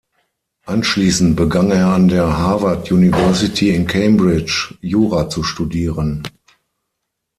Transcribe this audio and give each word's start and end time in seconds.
Anschließend 0.65 1.35
begann 1.35 1.69
er 1.69 1.89
an 1.89 2.07
der 2.07 2.35
Harvard 2.39 2.91
University 2.91 3.69
in 3.69 3.85
Cambridge 3.85 4.73
Jura 4.81 5.29
zu 5.29 5.43
studieren. 5.43 6.27